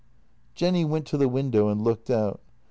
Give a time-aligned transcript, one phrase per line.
[0.55, 2.39] Jenny went to the window and looked out.